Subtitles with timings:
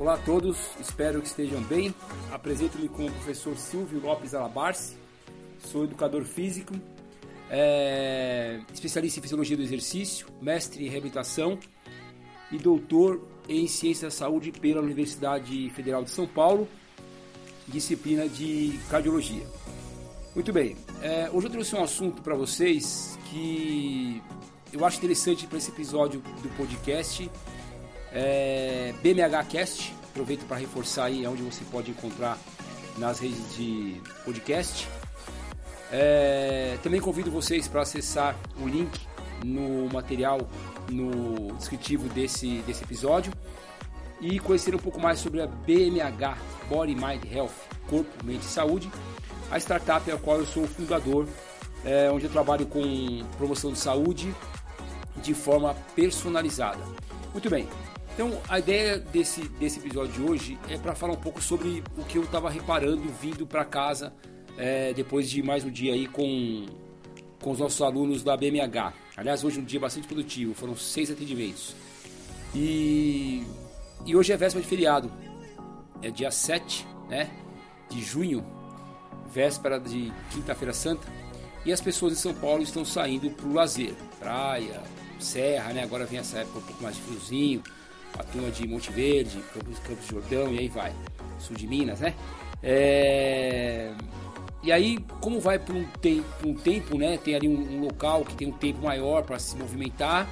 [0.00, 1.94] Olá a todos, espero que estejam bem.
[2.32, 4.96] Apresento-me como o professor Silvio Lopes Alabarce,
[5.58, 6.72] sou educador físico,
[7.50, 11.58] é, especialista em fisiologia do exercício, mestre em reabilitação
[12.50, 16.66] e doutor em ciência da saúde pela Universidade Federal de São Paulo,
[17.68, 19.46] disciplina de cardiologia.
[20.34, 24.22] Muito bem, é, hoje eu trouxe um assunto para vocês que
[24.72, 27.30] eu acho interessante para esse episódio do podcast
[28.12, 29.94] é, BMH Cast.
[30.10, 32.38] Aproveito para reforçar aí onde você pode encontrar
[32.98, 34.88] nas redes de podcast.
[35.92, 38.98] É, também convido vocês para acessar o link
[39.44, 40.38] no material
[40.90, 43.32] no descritivo desse, desse episódio
[44.20, 46.36] e conhecer um pouco mais sobre a BMH
[46.68, 47.50] Body Mind Health
[47.88, 48.90] Corpo, Mente e Saúde,
[49.50, 51.26] a startup a qual eu sou o fundador,
[51.84, 54.34] é, onde eu trabalho com promoção de saúde
[55.16, 56.80] de forma personalizada.
[57.32, 57.66] Muito bem,
[58.14, 62.04] então a ideia desse, desse episódio de hoje é para falar um pouco sobre o
[62.04, 64.12] que eu estava reparando vindo para casa
[64.58, 66.66] é, depois de mais um dia aí com,
[67.40, 68.92] com os nossos alunos da BMH.
[69.16, 71.74] Aliás, hoje é um dia bastante produtivo, foram seis atendimentos.
[72.54, 73.46] E,
[74.04, 75.10] e hoje é véspera de feriado,
[76.02, 77.30] é dia 7 né,
[77.88, 78.44] de junho,
[79.32, 81.06] véspera de Quinta-feira Santa.
[81.64, 84.82] E as pessoas em São Paulo estão saindo para o lazer, praia,
[85.18, 85.82] serra, né?
[85.82, 87.62] Agora vem essa época um pouco mais de friozinho,
[88.18, 90.92] a turma de Monte Verde, Campos, Campos de Jordão e aí vai,
[91.38, 92.14] sul de Minas, né?
[92.62, 93.92] É...
[94.62, 97.16] E aí, como vai para um, tempo, um tempo, né?
[97.16, 100.28] Tem ali um, um local que tem um tempo maior para se movimentar.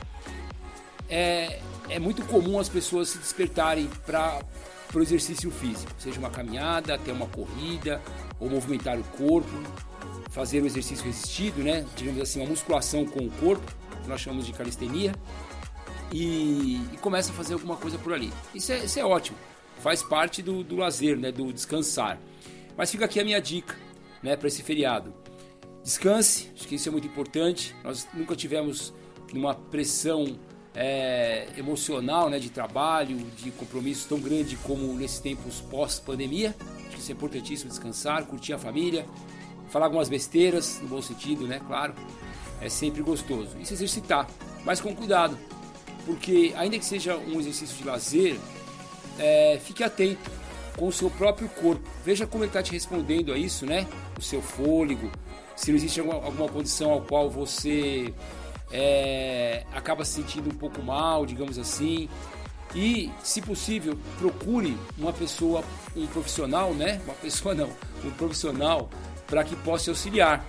[1.08, 4.40] É, é muito comum as pessoas se despertarem para
[4.94, 8.02] o exercício físico, seja uma caminhada, até uma corrida,
[8.38, 9.48] ou movimentar o corpo,
[10.28, 11.86] fazer o exercício resistido, né?
[11.96, 15.14] Digamos assim, uma musculação com o corpo, que nós chamamos de calistenia
[16.12, 18.32] e, e começa a fazer alguma coisa por ali.
[18.54, 19.36] Isso é, isso é ótimo,
[19.80, 22.18] faz parte do, do lazer, né, do descansar.
[22.76, 23.76] Mas fica aqui a minha dica
[24.22, 25.12] né, para esse feriado.
[25.82, 27.74] Descanse, acho que isso é muito importante.
[27.82, 28.92] Nós nunca tivemos
[29.32, 30.38] uma pressão
[30.74, 36.54] é, emocional né, de trabalho, de compromisso tão grande como nesses tempos pós-pandemia.
[36.86, 39.06] Acho que isso é importantíssimo, descansar, curtir a família,
[39.70, 41.60] falar algumas besteiras, no bom sentido, né?
[41.66, 41.94] Claro,
[42.60, 43.56] é sempre gostoso.
[43.58, 44.28] E se exercitar,
[44.64, 45.36] mas com cuidado,
[46.08, 48.40] porque ainda que seja um exercício de lazer,
[49.18, 50.30] é, fique atento
[50.74, 51.86] com o seu próprio corpo.
[52.02, 53.86] Veja como ele está te respondendo a isso, né?
[54.18, 55.12] O seu fôlego,
[55.54, 58.14] se não existe alguma, alguma condição ao qual você
[58.72, 62.08] é, acaba se sentindo um pouco mal, digamos assim.
[62.74, 65.62] E, se possível, procure uma pessoa,
[65.94, 67.02] um profissional, né?
[67.04, 67.68] Uma pessoa não,
[68.02, 68.88] um profissional
[69.26, 70.42] para que possa auxiliar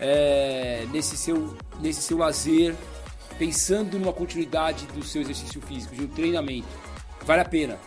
[0.00, 2.74] é, nesse, seu, nesse seu lazer,
[3.38, 6.68] pensando numa continuidade do seu exercício físico, de um treinamento.
[7.24, 7.78] Vale a pena.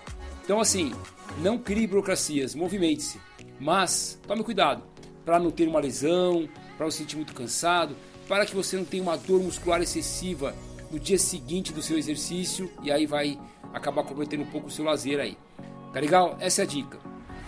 [0.43, 0.93] Então, assim,
[1.39, 3.19] não crie burocracias, movimente-se.
[3.59, 4.83] Mas tome cuidado
[5.25, 7.95] para não ter uma lesão, para não se sentir muito cansado,
[8.27, 10.55] para que você não tenha uma dor muscular excessiva
[10.89, 13.39] no dia seguinte do seu exercício e aí vai
[13.73, 15.37] acabar comprometendo um pouco o seu lazer aí.
[15.93, 16.37] Tá legal?
[16.39, 16.97] Essa é a dica.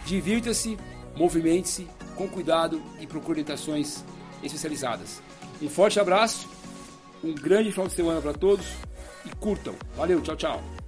[0.05, 0.77] Divirta-se,
[1.15, 4.03] movimente-se com cuidado e procure orientações
[4.43, 5.21] especializadas.
[5.61, 6.47] Um forte abraço
[7.23, 8.65] um grande final de semana para todos
[9.25, 9.75] e curtam.
[9.95, 10.82] Valeu, tchau, tchau.